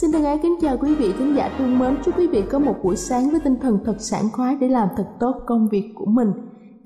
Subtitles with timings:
[0.00, 2.58] Xin thân ái kính chào quý vị khán giả thương mến, chúc quý vị có
[2.58, 5.92] một buổi sáng với tinh thần thật sảng khoái để làm thật tốt công việc
[5.94, 6.32] của mình.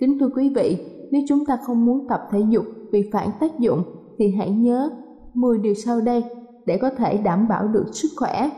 [0.00, 0.78] Kính thưa quý vị,
[1.10, 3.82] nếu chúng ta không muốn tập thể dục vì phản tác dụng
[4.18, 4.90] thì hãy nhớ
[5.34, 6.24] 10 điều sau đây
[6.66, 8.50] để có thể đảm bảo được sức khỏe.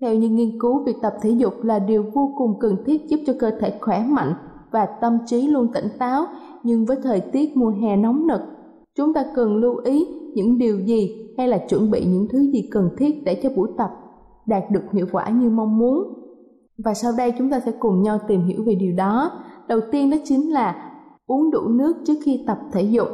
[0.00, 3.20] Theo những nghiên cứu, việc tập thể dục là điều vô cùng cần thiết giúp
[3.26, 4.34] cho cơ thể khỏe mạnh
[4.70, 6.26] và tâm trí luôn tỉnh táo.
[6.62, 8.40] Nhưng với thời tiết mùa hè nóng nực,
[8.94, 12.68] chúng ta cần lưu ý những điều gì hay là chuẩn bị những thứ gì
[12.70, 13.90] cần thiết để cho buổi tập
[14.46, 16.14] đạt được hiệu quả như mong muốn.
[16.84, 19.30] Và sau đây chúng ta sẽ cùng nhau tìm hiểu về điều đó.
[19.68, 20.92] Đầu tiên đó chính là
[21.26, 23.08] uống đủ nước trước khi tập thể dục.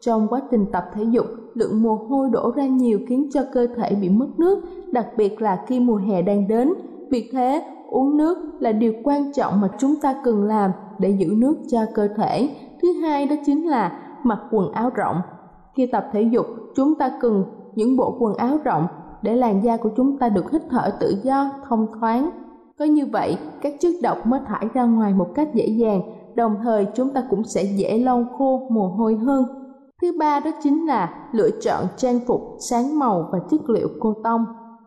[0.00, 3.66] Trong quá trình tập thể dục, lượng mồ hôi đổ ra nhiều khiến cho cơ
[3.76, 6.72] thể bị mất nước, đặc biệt là khi mùa hè đang đến.
[7.10, 11.34] Vì thế, uống nước là điều quan trọng mà chúng ta cần làm để giữ
[11.36, 12.48] nước cho cơ thể.
[12.82, 15.16] Thứ hai đó chính là mặc quần áo rộng.
[15.76, 17.44] Khi tập thể dục, chúng ta cần
[17.74, 18.86] những bộ quần áo rộng
[19.22, 22.30] để làn da của chúng ta được hít thở tự do, thông thoáng.
[22.78, 26.02] Có như vậy, các chất độc mới thải ra ngoài một cách dễ dàng,
[26.34, 29.44] đồng thời chúng ta cũng sẽ dễ lau khô mồ hôi hơn.
[30.02, 34.14] Thứ ba đó chính là lựa chọn trang phục sáng màu và chất liệu cô
[34.24, 34.44] tông.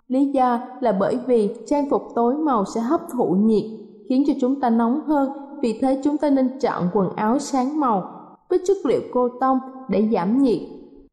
[0.08, 3.64] Lý do là bởi vì trang phục tối màu sẽ hấp thụ nhiệt,
[4.10, 7.80] khiến cho chúng ta nóng hơn, vì thế chúng ta nên chọn quần áo sáng
[7.80, 8.12] màu
[8.50, 10.60] với chất liệu cô tông để giảm nhiệt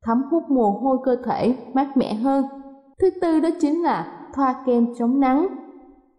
[0.07, 2.45] thấm hút mồ hôi cơ thể mát mẻ hơn.
[2.99, 5.47] Thứ tư đó chính là thoa kem chống nắng.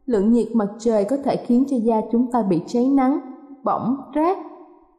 [0.05, 3.19] Lượng nhiệt mặt trời có thể khiến cho da chúng ta bị cháy nắng,
[3.63, 4.37] bỏng, rát.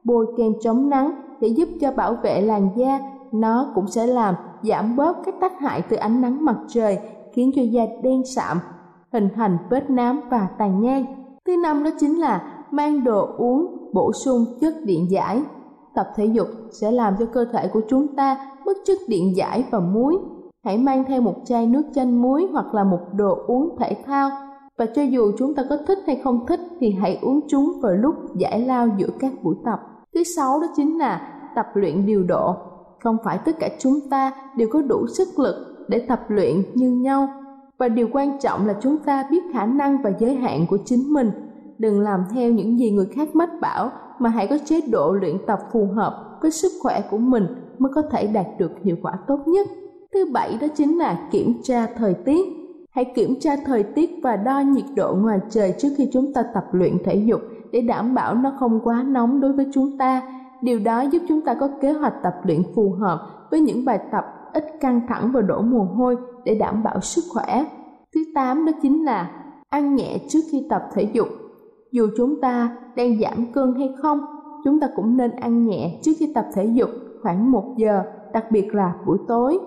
[0.04, 1.10] Bôi kem chống nắng
[1.40, 3.00] để giúp cho bảo vệ làn da,
[3.32, 6.98] nó cũng sẽ làm giảm bớt các tác hại từ ánh nắng mặt trời,
[7.32, 8.58] khiến cho da đen sạm,
[9.12, 11.04] hình thành vết nám và tàn nhang.
[11.46, 15.42] Thứ năm đó chính là mang đồ uống bổ sung chất điện giải.
[15.94, 19.64] Tập thể dục sẽ làm cho cơ thể của chúng ta mất chất điện giải
[19.70, 20.18] và muối.
[20.64, 24.30] Hãy mang theo một chai nước chanh muối hoặc là một đồ uống thể thao.
[24.78, 27.92] Và cho dù chúng ta có thích hay không thích thì hãy uống chúng vào
[27.92, 29.80] lúc giải lao giữa các buổi tập.
[30.14, 32.54] Thứ sáu đó chính là tập luyện điều độ.
[33.00, 35.54] Không phải tất cả chúng ta đều có đủ sức lực
[35.88, 37.28] để tập luyện như nhau.
[37.78, 41.12] Và điều quan trọng là chúng ta biết khả năng và giới hạn của chính
[41.12, 41.30] mình.
[41.78, 45.36] Đừng làm theo những gì người khác mách bảo mà hãy có chế độ luyện
[45.46, 47.46] tập phù hợp với sức khỏe của mình
[47.78, 49.68] mới có thể đạt được hiệu quả tốt nhất.
[50.12, 52.46] Thứ bảy đó chính là kiểm tra thời tiết.
[52.90, 56.42] Hãy kiểm tra thời tiết và đo nhiệt độ ngoài trời trước khi chúng ta
[56.54, 57.40] tập luyện thể dục
[57.72, 60.22] để đảm bảo nó không quá nóng đối với chúng ta.
[60.62, 63.20] Điều đó giúp chúng ta có kế hoạch tập luyện phù hợp
[63.50, 67.24] với những bài tập ít căng thẳng và đổ mồ hôi để đảm bảo sức
[67.32, 67.64] khỏe.
[68.14, 69.30] Thứ tám đó chính là
[69.68, 71.28] ăn nhẹ trước khi tập thể dục.
[71.92, 74.18] Dù chúng ta đang giảm cân hay không,
[74.64, 76.90] chúng ta cũng nên ăn nhẹ trước khi tập thể dục
[77.22, 78.02] khoảng 1 giờ,
[78.32, 79.58] đặc biệt là buổi tối.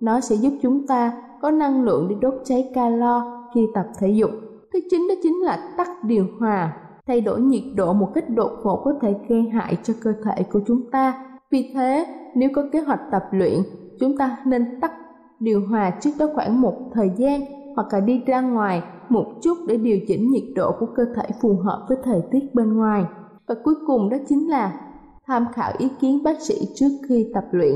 [0.00, 4.08] Nó sẽ giúp chúng ta có năng lượng để đốt cháy calo khi tập thể
[4.08, 4.30] dục.
[4.72, 6.76] Thứ chín đó chính là tắt điều hòa.
[7.06, 10.42] Thay đổi nhiệt độ một cách đột ngột có thể gây hại cho cơ thể
[10.52, 11.24] của chúng ta.
[11.50, 13.58] Vì thế, nếu có kế hoạch tập luyện,
[14.00, 14.92] chúng ta nên tắt
[15.40, 17.40] điều hòa trước đó khoảng một thời gian
[17.74, 21.22] hoặc là đi ra ngoài một chút để điều chỉnh nhiệt độ của cơ thể
[21.42, 23.04] phù hợp với thời tiết bên ngoài.
[23.46, 24.80] Và cuối cùng đó chính là
[25.26, 27.74] tham khảo ý kiến bác sĩ trước khi tập luyện.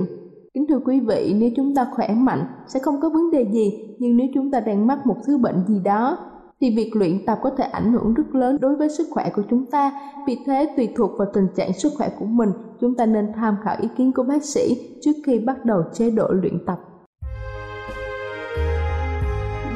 [0.55, 3.97] Kính thưa quý vị, nếu chúng ta khỏe mạnh sẽ không có vấn đề gì,
[3.99, 6.19] nhưng nếu chúng ta đang mắc một thứ bệnh gì đó
[6.61, 9.43] thì việc luyện tập có thể ảnh hưởng rất lớn đối với sức khỏe của
[9.51, 9.93] chúng ta.
[10.27, 12.51] Vì thế, tùy thuộc vào tình trạng sức khỏe của mình,
[12.81, 16.11] chúng ta nên tham khảo ý kiến của bác sĩ trước khi bắt đầu chế
[16.11, 16.79] độ luyện tập.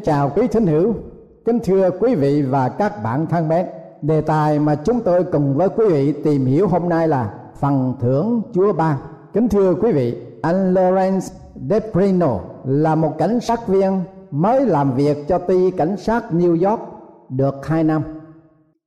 [0.00, 0.94] Kính chào quý thính hữu,
[1.44, 3.66] kính thưa quý vị và các bạn thân mến.
[4.02, 7.94] Đề tài mà chúng tôi cùng với quý vị tìm hiểu hôm nay là phần
[8.00, 8.96] thưởng Chúa ban.
[9.32, 11.20] Kính thưa quý vị, anh Lawrence
[11.70, 16.80] Deprino là một cảnh sát viên mới làm việc cho ty cảnh sát New York
[17.28, 18.02] được 2 năm.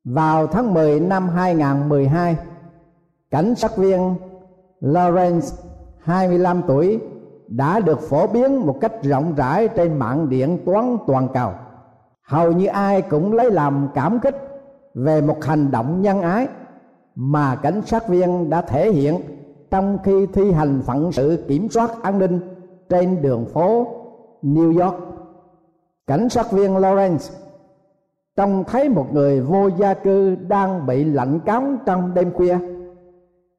[0.03, 2.37] Vào tháng 10 năm 2012,
[3.31, 4.15] cảnh sát viên
[4.81, 5.55] Lawrence
[5.99, 6.99] 25 tuổi
[7.47, 11.51] đã được phổ biến một cách rộng rãi trên mạng điện toán toàn cầu.
[12.23, 14.35] Hầu như ai cũng lấy làm cảm kích
[14.93, 16.47] về một hành động nhân ái
[17.15, 19.19] mà cảnh sát viên đã thể hiện
[19.71, 22.39] trong khi thi hành phận sự kiểm soát an ninh
[22.89, 23.87] trên đường phố
[24.43, 24.95] New York.
[26.07, 27.33] Cảnh sát viên Lawrence
[28.35, 32.57] trông thấy một người vô gia cư đang bị lạnh cóng trong đêm khuya.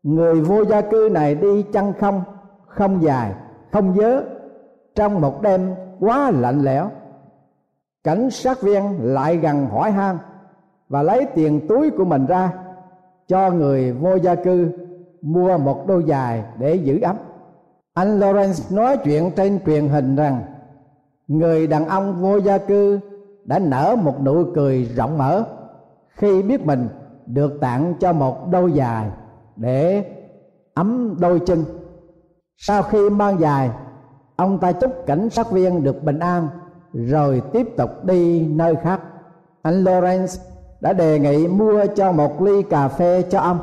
[0.03, 2.23] Người vô gia cư này đi chân không,
[2.67, 3.35] không dài,
[3.75, 4.25] không nhớ,
[4.95, 6.91] trong một đêm quá lạnh lẽo.
[8.05, 10.19] Cảnh sát viên lại gần hỏi han
[10.89, 12.53] và lấy tiền túi của mình ra,
[13.29, 14.73] cho người vô gia cư
[15.23, 17.17] mua một đôi giày để giữ ấm
[17.95, 20.43] anh Lawrence nói chuyện trên truyền hình rằng,
[21.29, 23.01] người đàn ông vô gia cư
[23.45, 25.45] đã nở một nụ cười rộng mở
[26.09, 26.89] khi biết mình
[27.27, 29.11] được tặng cho một đôi giày
[29.57, 30.05] để
[30.75, 31.65] ấm đôi chân
[32.57, 33.71] sau khi mang dài,
[34.37, 36.49] ông ta chúc cảnh sát viên được bình an
[36.93, 39.01] rồi tiếp tục đi nơi khác.
[39.63, 40.39] Anh Lawrence
[40.81, 43.59] đã đề nghị mua cho một ly cà phê cho ông.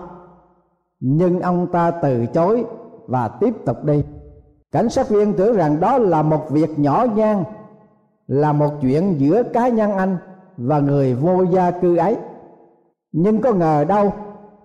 [0.99, 2.65] Nhưng ông ta từ chối
[3.07, 4.03] và tiếp tục đi.
[4.71, 7.43] Cảnh sát viên tưởng rằng đó là một việc nhỏ nhan
[8.27, 10.17] là một chuyện giữa cá nhân anh
[10.57, 12.17] và người vô gia cư ấy.
[13.11, 14.13] Nhưng có ngờ đâu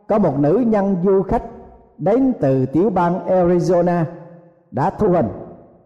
[0.08, 1.42] có một nữ nhân du khách
[1.98, 4.04] đến từ tiểu bang Arizona
[4.70, 5.28] đã thu hình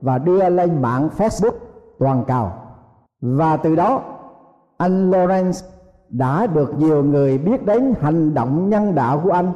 [0.00, 1.54] và đưa lên mạng Facebook
[1.98, 2.48] toàn cầu.
[3.20, 4.02] Và từ đó,
[4.76, 5.66] anh Lawrence
[6.08, 9.52] đã được nhiều người biết đến hành động nhân đạo của anh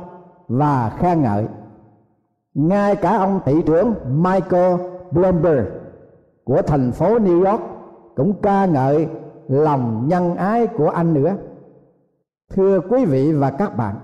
[0.48, 1.46] và khen ngợi.
[2.54, 5.66] Ngay cả ông thị trưởng Michael Bloomberg
[6.44, 7.62] của thành phố New York
[8.16, 9.08] cũng ca ngợi
[9.48, 11.36] lòng nhân ái của anh nữa.
[12.54, 13.94] Thưa quý vị và các bạn,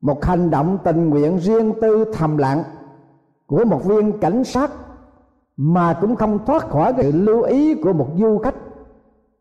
[0.00, 2.62] một hành động tình nguyện riêng tư thầm lặng
[3.48, 4.70] của một viên cảnh sát
[5.56, 8.54] mà cũng không thoát khỏi sự lưu ý của một du khách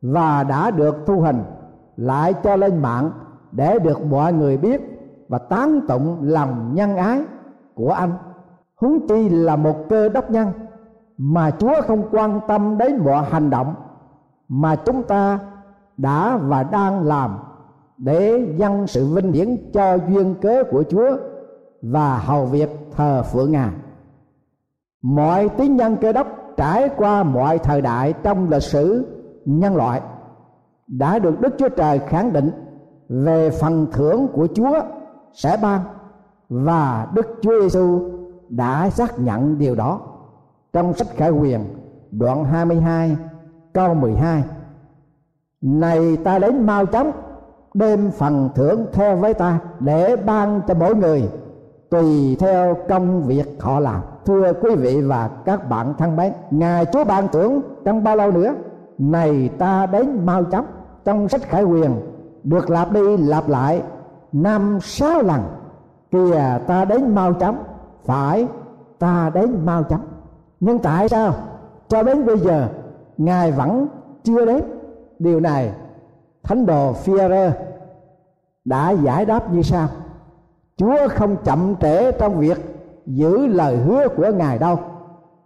[0.01, 1.43] và đã được thu hình
[1.97, 3.11] lại cho lên mạng
[3.51, 4.81] để được mọi người biết
[5.29, 7.21] và tán tụng lòng nhân ái
[7.75, 8.11] của anh.
[8.75, 10.51] Huống chi là một cơ đốc nhân
[11.17, 13.75] mà chúa không quan tâm đến mọi hành động
[14.47, 15.39] mà chúng ta
[15.97, 17.37] đã và đang làm
[17.97, 21.17] để dâng sự vinh hiển cho duyên cớ của chúa
[21.81, 23.69] và hầu việc thờ phượng ngài
[25.01, 26.27] mọi tín nhân cơ đốc
[26.57, 29.05] trải qua mọi thời đại trong lịch sử,
[29.45, 30.01] nhân loại,
[30.87, 32.51] đã được Đức Chúa Trời khẳng định
[33.09, 34.81] về phần thưởng của Chúa
[35.33, 35.81] sẽ ban
[36.49, 38.01] và Đức Chúa Giêsu
[38.49, 40.01] đã xác nhận điều đó.
[40.73, 41.61] Trong sách Khải Huyền,
[42.11, 43.17] đoạn 22
[43.73, 44.43] câu 12
[45.61, 47.11] này ta đến mau chóng
[47.73, 51.29] đem phần thưởng theo với ta để ban cho mỗi người
[51.89, 56.85] tùy theo công việc họ làm thưa quý vị và các bạn thân mến, ngài
[56.85, 58.53] chúa ban tưởng trong bao lâu nữa?
[58.97, 60.65] Này ta đến mau chóng,
[61.05, 61.91] trong sách khải quyền
[62.43, 63.81] được lặp đi lặp lại
[64.31, 65.41] năm sáu lần.
[66.11, 67.63] Kìa, ta đến mau chóng.
[68.05, 68.47] Phải,
[68.99, 70.07] ta đến mau chóng.
[70.59, 71.33] Nhưng tại sao?
[71.87, 72.67] Cho đến bây giờ,
[73.17, 73.87] ngài vẫn
[74.23, 74.63] chưa đến
[75.19, 75.71] điều này,
[76.43, 77.51] thánh đồ Führer
[78.65, 79.87] đã giải đáp như sau.
[80.77, 82.76] Chúa không chậm trễ trong việc
[83.07, 84.79] giữ lời hứa của Ngài đâu,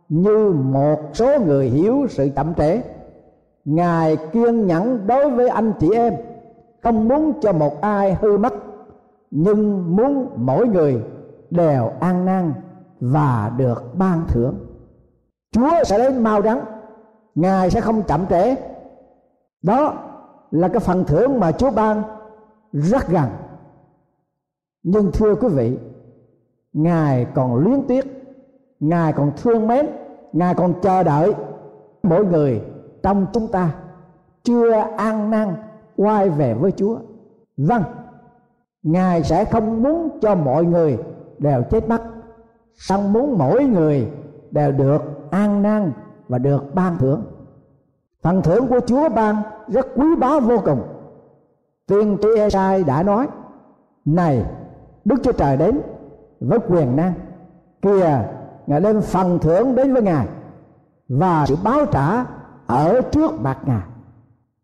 [0.09, 2.81] Như một số người hiểu sự chậm trễ.
[3.65, 6.13] Ngài kiên nhẫn đối với anh chị em,
[6.83, 8.53] không muốn cho một ai hư mất,
[9.31, 11.03] nhưng muốn mỗi người
[11.49, 12.53] đều an nan
[12.99, 14.55] và được ban thưởng.
[15.51, 16.61] Chúa sẽ đến mau đắng,
[17.35, 18.55] ngài sẽ không chậm trễ.
[19.63, 19.93] Đó
[20.51, 22.03] là cái phần thưởng mà chúa ban
[22.71, 23.29] rất gần.
[24.83, 25.77] Nhưng thưa quý vị
[26.73, 28.05] ngài còn luyến tiếc
[28.79, 29.85] ngài còn thương mến
[30.33, 31.33] ngài còn chờ đợi
[32.03, 32.61] mỗi người
[33.03, 33.73] trong chúng ta
[34.43, 35.55] chưa an năng
[35.95, 36.97] quay về với Chúa.
[37.57, 37.83] Vâng,
[38.83, 40.97] Ngài sẽ không muốn cho mọi người
[41.37, 42.01] đều chết mất,
[42.73, 44.11] song muốn mỗi người
[44.51, 45.01] đều được
[45.31, 45.91] an năng
[46.27, 47.23] và được ban thưởng.
[48.21, 49.35] Phần thưởng của Chúa ban
[49.67, 50.81] rất quý báu vô cùng.
[51.87, 53.27] Tiên tri Esai đã nói:
[54.05, 54.45] "Này,
[55.05, 55.81] Đức Chúa Trời đến
[56.41, 57.13] với quyền năng,
[57.81, 58.23] kìa
[58.67, 60.27] Ngài đem phần thưởng đến với Ngài
[61.09, 62.25] và sự báo trả
[62.67, 63.81] ở trước mặt ngài.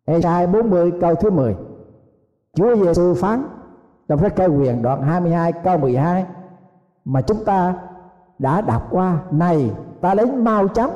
[0.06, 1.56] Esai 40 câu thứ 10
[2.54, 3.44] Chúa Giêsu phán
[4.08, 6.26] trong sách cây quyền đoạn 22 câu 12
[7.06, 7.76] mà chúng ta
[8.40, 10.92] đã đọc qua này ta đến mau chóng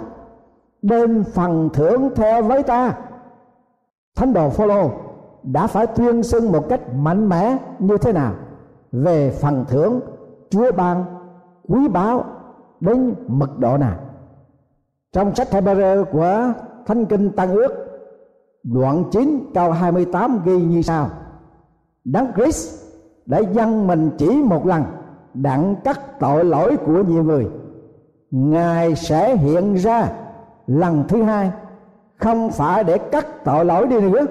[0.81, 2.93] đem phần thưởng theo với ta.
[4.15, 4.91] Thánh đồ Phaolô
[5.43, 8.33] đã phải tuyên xưng một cách mạnh mẽ như thế nào
[8.91, 9.99] về phần thưởng
[10.51, 11.05] Chúa ban
[11.67, 12.25] quý báu
[12.79, 13.95] đến mật độ nào
[15.13, 16.53] trong sách Hebrew của
[16.85, 17.73] Thánh Kinh Tăng Ước,
[18.63, 21.09] đoạn 9 câu 28 ghi như sau.
[22.03, 22.83] Đấng Christ
[23.25, 24.83] đã dâng mình chỉ một lần,
[25.33, 27.47] đặng cắt tội lỗi của nhiều người.
[28.31, 30.09] Ngài sẽ hiện ra
[30.67, 31.51] lần thứ hai,
[32.17, 34.25] không phải để cắt tội lỗi đi nữa,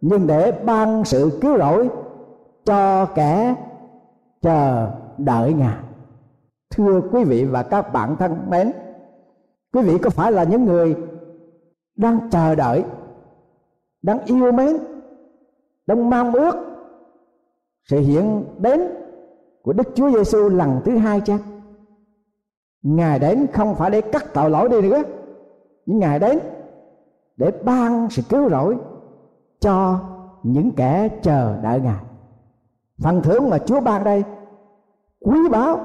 [0.00, 1.88] nhưng để ban sự cứu rỗi
[2.64, 3.54] cho kẻ
[4.42, 5.78] chờ đợi ngài
[6.70, 8.72] thưa quý vị và các bạn thân mến
[9.72, 10.96] quý vị có phải là những người
[11.96, 12.84] đang chờ đợi
[14.02, 14.76] đang yêu mến
[15.86, 16.56] đang mong ước
[17.84, 18.80] sự hiện đến
[19.62, 21.38] của Đức Chúa Giêsu lần thứ hai chăng?
[22.82, 25.02] Ngài đến không phải để cắt tội lỗi đi nữa,
[25.86, 26.38] nhưng Ngài đến
[27.36, 28.76] để ban sự cứu rỗi
[29.60, 30.00] cho
[30.42, 32.04] những kẻ chờ đợi Ngài.
[33.02, 34.24] Phần thưởng mà Chúa ban đây
[35.26, 35.80] quý báu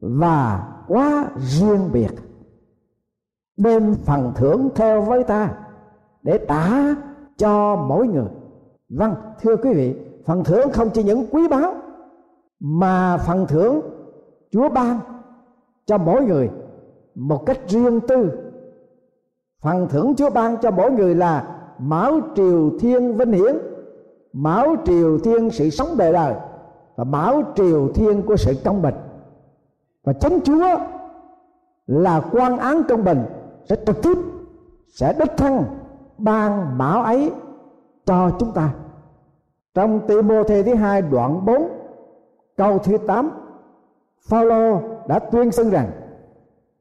[0.00, 2.10] và quá riêng biệt.
[3.56, 5.54] Đem phần thưởng theo với ta
[6.22, 6.94] để trả
[7.36, 8.28] cho mỗi người.
[8.88, 11.74] Vâng, thưa quý vị, phần thưởng không chỉ những quý báu
[12.60, 13.80] mà phần thưởng
[14.50, 15.00] Chúa ban
[15.86, 16.50] cho mỗi người
[17.14, 18.30] một cách riêng tư.
[19.62, 23.56] Phần thưởng Chúa ban cho mỗi người là máu triều thiên vinh hiển,
[24.32, 26.34] máu triều thiên sự sống đời đời
[27.00, 28.94] và bảo triều thiên của sự công bình.
[30.04, 30.78] Và chính Chúa
[31.86, 33.24] là quan án công bình,
[33.68, 34.18] sẽ trực tiếp,
[34.88, 35.64] sẽ đích thân
[36.18, 37.32] ban bảo ấy
[38.06, 38.70] cho chúng ta
[39.74, 41.68] trong Timôthê thứ hai đoạn 4
[42.56, 43.30] câu thứ 8
[44.28, 45.90] Phaolô đã tuyên xưng rằng,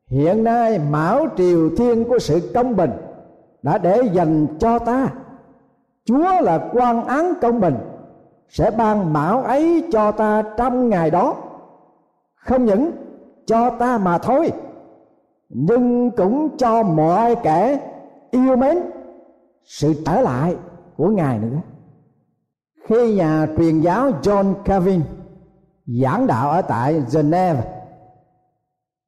[0.08, 2.91] hiện nay mão triều thiên của sự công bình
[3.62, 5.10] đã để dành cho ta
[6.05, 7.75] Chúa là quan án công bình
[8.49, 11.35] sẽ ban mão ấy cho ta trong ngày đó.
[12.35, 12.91] Không những
[13.45, 14.51] cho ta mà thôi,
[15.49, 17.79] nhưng cũng cho mọi kẻ
[18.31, 18.77] yêu mến
[19.63, 20.55] sự trở lại
[20.97, 21.57] của ngài nữa.
[22.88, 25.01] Khi nhà truyền giáo John Calvin
[25.85, 27.63] giảng đạo ở tại Geneva,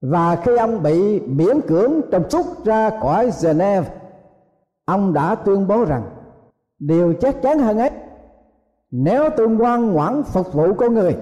[0.02, 3.90] và khi ông bị miễn cưỡng trục xuất ra khỏi Geneva,
[4.86, 6.04] ông đã tuyên bố rằng
[6.80, 7.92] điều chắc chắn hơn ấy
[8.92, 11.18] nếu tôi ngoan ngoãn phục vụ con người,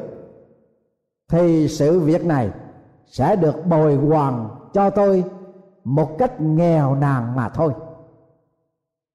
[1.29, 2.51] thì sự việc này
[3.05, 5.23] sẽ được bồi hoàn cho tôi
[5.84, 7.73] một cách nghèo nàn mà thôi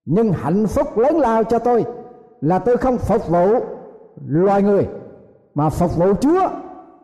[0.05, 1.85] nhưng hạnh phúc lớn lao cho tôi
[2.41, 3.47] là tôi không phục vụ
[4.27, 4.89] loài người,
[5.55, 6.49] mà phục vụ Chúa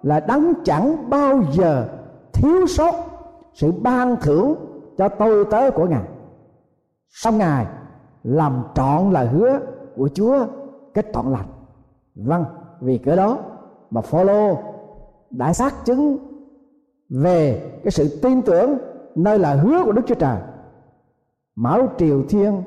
[0.02, 1.88] là đấng chẳng bao giờ
[2.32, 2.94] thiếu sót
[3.54, 4.54] sự ban thưởng
[4.98, 6.04] cho tôi tớ của Ngài.
[7.08, 7.66] Xong Ngài
[8.22, 9.58] làm trọn lời hứa
[9.96, 10.46] của Chúa
[10.94, 11.48] cách trọn lành.
[12.14, 12.44] Vâng,
[12.81, 13.38] vì cỡ đó
[13.90, 14.59] mà Phaolô
[15.31, 16.18] đã xác chứng
[17.09, 18.79] về cái sự tin tưởng
[19.14, 20.38] nơi là hứa của Đức Chúa Trời.
[21.57, 22.62] Máu triều thiên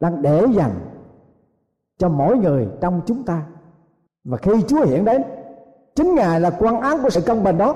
[0.00, 0.74] đang để dành
[1.98, 3.42] cho mỗi người trong chúng ta
[4.24, 5.22] và khi Chúa hiện đến
[5.94, 7.74] chính Ngài là quan án của sự công bình đó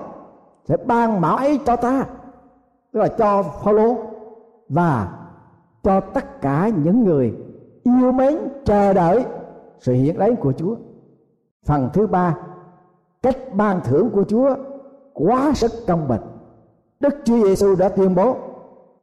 [0.65, 2.07] sẽ ban mão ấy cho ta
[2.93, 3.97] tức là cho Phaolô
[4.69, 5.19] và
[5.83, 7.35] cho tất cả những người
[7.83, 9.25] yêu mến chờ đợi
[9.79, 10.77] sự hiện đấy của Chúa.
[11.67, 12.37] Phần thứ ba,
[13.23, 14.55] cách ban thưởng của Chúa
[15.13, 16.21] quá sức công bình.
[17.01, 18.37] Đức Chúa Giêsu đã tuyên bố,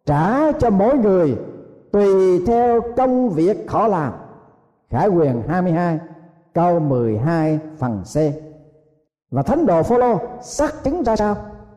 [0.06, 1.38] trả cho mỗi người
[1.92, 4.14] tùy theo công việc khó làm.
[4.90, 6.00] Khải quyền 22
[6.54, 8.18] câu 12 phần C.
[9.32, 11.36] Và thánh đồ Phaolô xác chứng ra sao?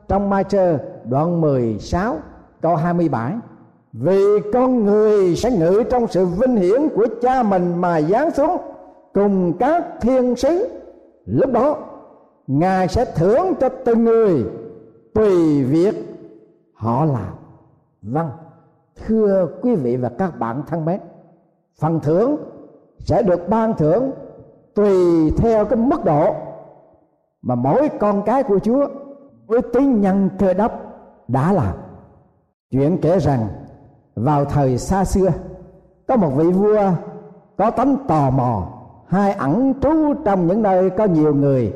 [0.09, 2.17] Trong Mai Trơ đoạn 16
[2.61, 3.35] câu 27
[3.93, 8.57] vì con người sẽ ngự trong sự vinh hiển của cha mình mà giáng xuống
[9.15, 10.69] cùng các thiên sứ
[11.27, 11.77] lúc đó,
[12.47, 14.45] ngài sẽ thưởng cho từng người
[15.15, 15.95] tùy việc
[16.75, 17.35] họ làm
[18.03, 18.31] vâng
[19.07, 21.01] thưa quý vị và các bạn thân mến,
[21.81, 22.37] phần thưởng
[22.99, 24.11] sẽ được ban thưởng
[24.75, 26.35] tùy theo cái mức độ
[27.43, 28.87] mà mỗi con cái của Chúa
[29.47, 30.73] với tín nhân cơ đốc
[31.29, 31.75] đã làm.
[32.71, 33.49] Chuyện kể rằng,
[34.15, 35.31] vào thời xa xưa,
[36.09, 36.91] có một vị vua
[37.57, 38.74] có tánh tò mò
[39.07, 41.73] hai ẩn trú trong những nơi có nhiều người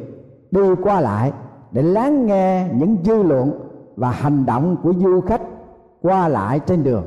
[0.50, 1.32] đi qua lại
[1.70, 3.60] để lắng nghe những dư luận
[3.96, 5.42] và hành động của du khách
[6.02, 7.04] qua lại trên đường.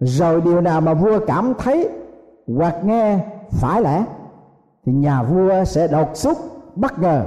[0.00, 1.88] Rồi điều nào mà vua cảm thấy
[2.56, 3.18] hoặc nghe
[3.50, 4.04] phải lẽ,
[4.84, 6.38] thì nhà vua sẽ đột xuất
[6.74, 7.26] bất ngờ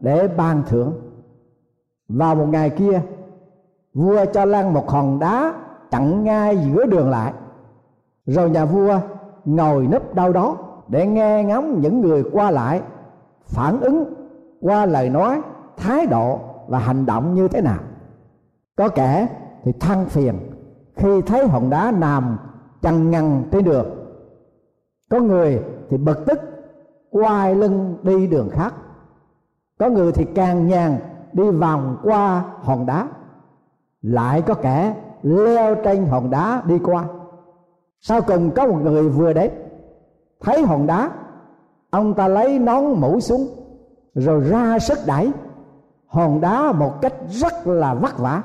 [0.00, 0.92] để ban thưởng.
[2.08, 3.00] Vào một ngày kia,
[3.94, 5.54] vua cho lăn một hòn đá
[5.90, 7.32] chặn ngay giữa đường lại.
[8.26, 9.00] Rồi nhà vua
[9.44, 10.56] ngồi nấp đâu đó
[10.92, 12.82] để nghe ngóng những người qua lại,
[13.44, 14.14] phản ứng
[14.60, 15.40] qua lời nói,
[15.76, 17.78] thái độ và hành động như thế nào.
[18.76, 19.28] Có kẻ
[19.64, 20.34] thì than phiền
[20.96, 22.38] khi thấy hòn đá nằm
[22.82, 23.86] chằn ngăn trên đường.
[25.10, 26.40] Có người thì bực tức
[27.10, 28.74] quay lưng đi đường khác.
[29.78, 30.98] Có người thì càng nhàn
[31.32, 33.08] đi vòng qua hòn đá.
[34.02, 37.04] Lại có kẻ leo trên hòn đá đi qua.
[38.00, 39.61] Sau cùng có một người vừa đến
[40.42, 41.10] thấy hòn đá,
[41.90, 43.48] ông ta lấy nón mũ xuống,
[44.14, 45.32] rồi ra sức đẩy.
[46.06, 48.42] Hòn đá một cách rất là vất vả,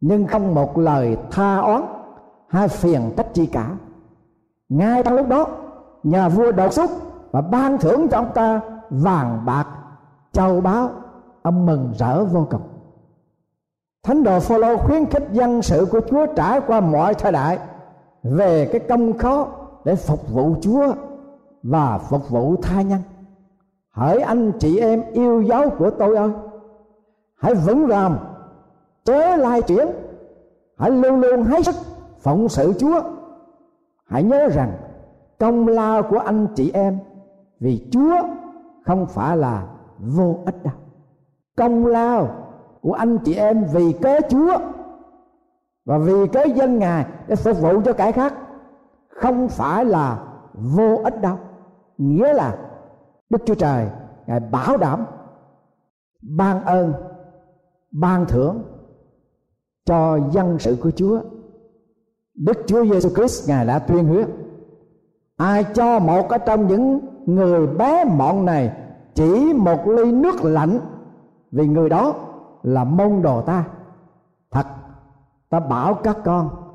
[0.00, 1.82] nhưng không một lời tha oán
[2.48, 3.70] hay phiền trách chi cả.
[4.68, 5.46] Ngay trong lúc đó,
[6.02, 6.90] nhà vua đột xuất
[7.30, 9.66] và ban thưởng cho ông ta vàng bạc,
[10.32, 10.90] châu báu
[11.42, 12.62] ông mừng rỡ vô cùng.
[14.02, 17.58] Thánh đồ Phaolô khuyến khích dân sự của Chúa trải qua mọi thời đại
[18.22, 19.48] về cái công khó
[19.84, 20.94] để phục vụ Chúa
[21.62, 23.00] và phục vụ tha nhân.
[23.90, 26.30] Hỡi anh chị em yêu dấu của tôi ơi,
[27.36, 28.16] hãy vững vàng
[29.04, 29.88] chớ lai chuyển,
[30.76, 31.74] hãy luôn luôn hết sức
[32.20, 33.02] phụng sự chúa.
[34.06, 34.72] Hãy nhớ rằng
[35.38, 36.98] công lao của anh chị em
[37.60, 38.16] vì chúa
[38.84, 39.66] không phải là
[39.98, 40.74] vô ích đâu.
[41.56, 42.28] Công lao
[42.82, 44.58] của anh chị em vì cớ chúa
[45.84, 48.34] và vì cớ dân ngài để phục vụ cho kẻ khác
[49.20, 50.18] không phải là
[50.52, 51.36] vô ích đâu
[51.98, 52.56] nghĩa là
[53.30, 53.88] đức chúa trời,
[54.26, 55.04] ngài bảo đảm
[56.22, 56.92] ban ơn,
[57.90, 58.62] ban thưởng
[59.84, 61.20] cho dân sự của Chúa.
[62.34, 64.28] Đức Chúa Giêsu Christ, ngài đã tuyên huyết,
[65.36, 68.72] ai cho một ở trong những người bé mọn này
[69.14, 70.78] chỉ một ly nước lạnh,
[71.50, 72.14] vì người đó
[72.62, 73.64] là môn đồ ta
[74.50, 74.66] thật,
[75.48, 76.67] ta bảo các con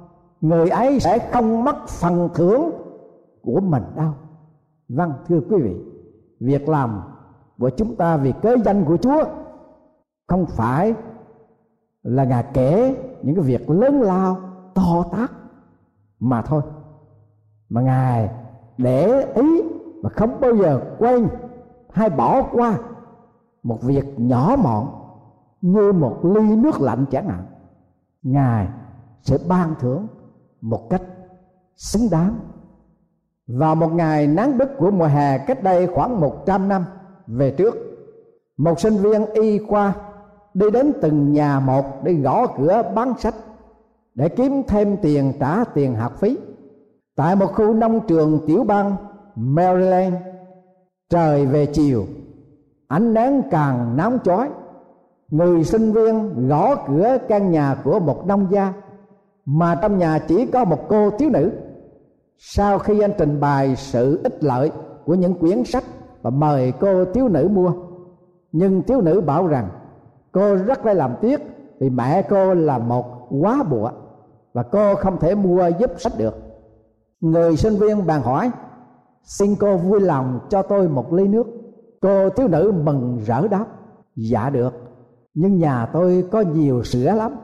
[0.44, 2.72] người ấy sẽ không mất phần thưởng
[3.42, 4.12] của mình đâu.
[4.90, 5.76] Vâng thưa quý vị,
[6.40, 7.02] việc làm
[7.60, 9.24] của chúng ta vì cớ danh của chúa
[10.28, 10.94] không phải
[12.04, 14.38] là ngài kể những cái việc lớn lao,
[14.74, 15.32] to tát
[16.20, 16.62] mà thôi.
[17.70, 18.30] Mà ngài
[18.78, 19.62] để ý
[20.02, 21.28] và không bao giờ quên
[21.90, 22.78] hay bỏ qua
[23.64, 24.88] một việc nhỏ mọn
[25.62, 27.46] như một ly nước lạnh chẳng hạn.
[28.24, 28.68] Ngài
[29.22, 30.08] sẽ ban thưởng
[30.64, 31.02] một cách
[31.76, 32.40] xứng đáng.
[33.48, 36.86] Vào một ngày nắng bức của mùa hè cách đây khoảng 100 năm
[37.28, 37.76] về trước,
[38.58, 39.94] một sinh viên y khoa
[40.54, 43.36] đi đến từng nhà một để gõ cửa bán sách
[44.16, 46.38] để kiếm thêm tiền trả tiền học phí.
[47.16, 48.96] Tại một khu nông trường tiểu bang
[49.36, 50.16] Maryland,
[51.10, 52.06] trời về chiều,
[52.88, 54.50] ánh nắng càng nóng chói.
[55.30, 58.74] Người sinh viên gõ cửa căn nhà của một nông gia
[59.46, 61.52] mà trong nhà chỉ có một cô thiếu nữ.
[62.38, 64.72] Sau khi anh trình bày sự ích lợi
[65.06, 65.84] của những quyển sách
[66.22, 67.74] và mời cô thiếu nữ mua,
[68.52, 69.70] nhưng thiếu nữ bảo rằng
[70.32, 71.42] cô rất là làm tiếc
[71.80, 73.92] vì mẹ cô là một quá bụa
[74.54, 76.36] và cô không thể mua giúp sách được.
[77.22, 78.52] Người sinh viên bàn hỏi,
[79.24, 81.48] xin cô vui lòng cho tôi một ly nước?
[82.02, 83.66] Cô thiếu nữ mừng rỡ đáp
[84.16, 84.74] dạ được,
[85.34, 87.36] nhưng nhà tôi có nhiều sữa lắm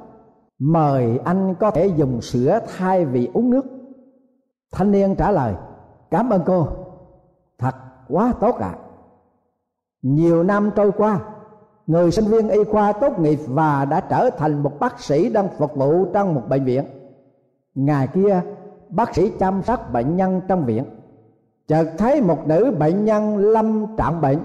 [0.60, 3.65] mời anh có thể dùng sữa thay vì uống nước.
[4.72, 5.54] Thanh niên trả lời,
[6.12, 6.67] cảm ơn cô.
[7.58, 7.76] Thật
[8.08, 8.67] quá tốt ạ.
[8.67, 8.80] À.
[10.02, 11.19] nhiều năm trôi qua,
[11.88, 15.48] người sinh viên y khoa tốt nghiệp và đã trở thành một bác sĩ đang
[15.58, 16.86] phục vụ trong một bệnh viện.
[17.76, 18.41] Ngày kia,
[18.89, 20.84] bác sĩ chăm sóc bệnh nhân trong viện.
[21.67, 24.39] Chợt thấy một nữ bệnh nhân lâm trạng bệnh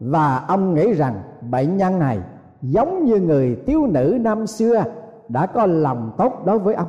[0.00, 2.20] và ông nghĩ rằng bệnh nhân này
[2.62, 4.84] giống như người thiếu nữ năm xưa
[5.28, 6.88] đã có lòng tốt đối với ông.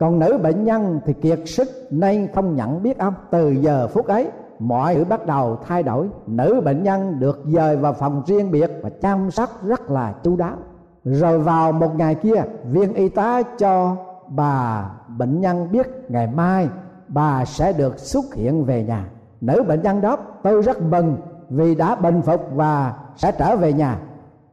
[0.00, 3.14] Còn nữ bệnh nhân thì kiệt sức nên không nhận biết ông.
[3.30, 6.08] Từ giờ phút ấy, mọi thứ bắt đầu thay đổi.
[6.26, 10.36] Nữ bệnh nhân được dời vào phòng riêng biệt và chăm sóc rất là chu
[10.36, 10.56] đáo.
[11.04, 13.96] Rồi vào một ngày kia, viên y tá cho
[14.28, 16.68] bà bệnh nhân biết ngày mai
[17.08, 19.08] bà sẽ được xuất hiện về nhà.
[19.40, 21.16] Nữ bệnh nhân đó, tôi rất mừng
[21.50, 23.98] vì đã bình phục và sẽ trở về nhà.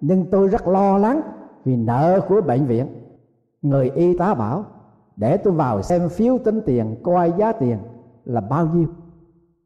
[0.02, 1.22] Nhưng tôi rất lo lắng
[1.66, 2.88] vì nợ của bệnh viện.
[3.62, 4.66] Người y tá bảo,
[5.16, 7.78] để tôi vào xem phiếu tính tiền coi giá tiền
[8.26, 8.88] là bao nhiêu.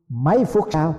[0.10, 0.94] Mấy phút sau,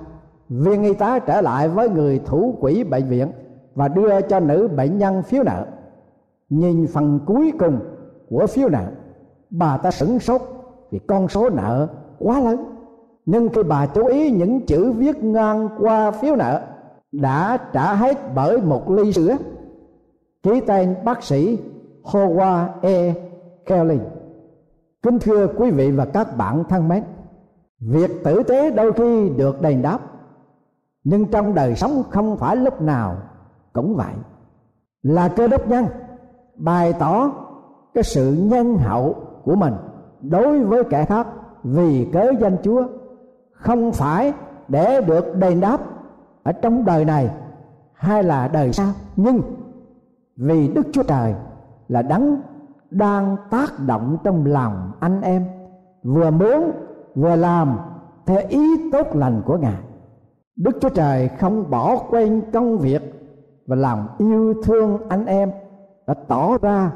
[0.49, 3.29] viên y tá trở lại với người thủ quỹ bệnh viện
[3.75, 5.67] và đưa cho nữ bệnh nhân phiếu nợ.
[6.49, 7.81] Nhìn phần cuối cùng
[8.29, 8.91] của phiếu nợ,
[9.51, 10.41] bà ta sửng sốt
[10.91, 12.65] vì con số nợ quá lớn.
[13.27, 16.61] Nhưng khi bà chú ý những chữ viết ngang qua phiếu nợ,
[17.13, 19.37] đã trả hết bởi một ly sữa
[20.49, 21.59] ký tên bác sĩ
[22.03, 23.15] Howard E.
[23.67, 23.99] Kelly.
[25.03, 27.03] Kính thưa quý vị và các bạn thân mến,
[27.81, 29.99] việc tử tế đôi khi được đền đáp,
[31.05, 33.17] nhưng trong đời sống không phải lúc nào
[33.73, 34.13] cũng vậy.
[35.03, 35.87] Là cơ đốc nhân,
[36.57, 37.33] bày tỏ
[37.95, 39.75] cái sự nhân hậu của mình
[40.21, 41.27] đối với kẻ khác
[41.63, 42.83] vì cớ danh chúa
[43.53, 44.33] không phải
[44.69, 45.81] để được đền đáp
[46.43, 47.31] ở trong đời này
[47.95, 48.89] hay là đời sau.
[49.17, 49.43] Nhưng
[50.39, 51.35] vì đức chúa trời
[51.89, 52.41] là đấng
[52.91, 55.45] đang tác động trong lòng anh em,
[56.03, 56.73] vừa muốn,
[57.15, 57.79] vừa làm
[58.27, 59.83] theo ý tốt lành của ngài.
[60.57, 63.03] Đức chúa trời không bỏ quên công việc
[63.67, 65.51] và lòng yêu thương anh em
[66.07, 66.93] đã tỏ ra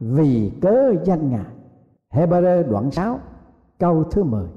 [0.00, 1.46] vì cớ danh ngài.
[2.14, 3.18] Hebrew đoạn 6
[3.78, 4.48] câu thứ 10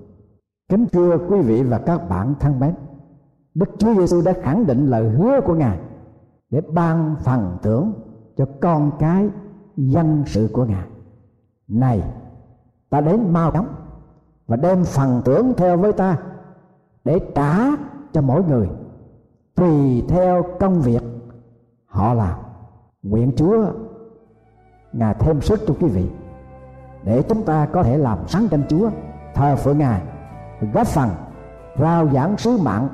[0.69, 2.73] Kính thưa quý vị và các bạn thân mến,
[3.55, 5.79] Đức Chúa Giêsu đã khẳng định lời hứa của Ngài
[6.49, 7.93] Để ban phần thưởng
[8.37, 9.29] cho con cái
[9.77, 10.87] dân sự của Ngài.
[11.67, 12.03] Này,
[12.89, 13.67] ta đến mau chóng
[14.47, 16.17] Và đem phần tưởng theo với ta
[17.03, 17.69] Để trả
[18.13, 18.69] cho mỗi người.
[19.55, 21.03] Tùy theo công việc
[21.85, 22.39] họ làm.
[23.03, 23.65] Nguyện Chúa,
[24.93, 26.09] Ngài thêm sức cho quý vị
[27.03, 28.89] Để chúng ta có thể làm sáng danh Chúa,
[29.35, 30.01] Thờ phượng Ngài,
[30.73, 31.09] góp phần
[31.79, 32.87] rao giảng sứ mạng,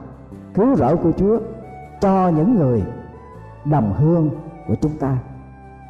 [0.54, 1.40] cứu rỗi của Chúa
[2.02, 2.84] cho những người
[3.66, 4.30] đồng hương
[4.68, 5.18] của chúng ta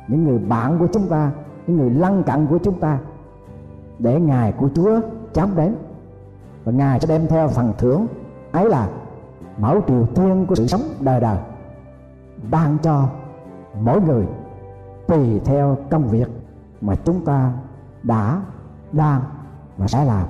[0.10, 1.32] những người bạn của chúng ta,
[1.68, 3.00] những người lân cận của chúng ta,
[4.00, 5.00] để ngài của Chúa
[5.34, 5.76] chấm đến
[6.64, 8.08] và ngài sẽ đem theo phần thưởng
[8.52, 8.90] ấy là
[9.58, 11.38] mẫu triều tiên của sự sống đời đời,
[12.52, 13.10] ban cho
[13.82, 14.26] mỗi người
[15.08, 16.28] tùy theo công việc
[16.82, 17.54] mà chúng ta
[18.04, 18.42] đã
[18.92, 19.22] đang
[19.78, 20.28] và sẽ làm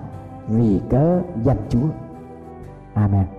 [0.47, 1.87] vì cớ danh Chúa.
[2.93, 3.38] Amen.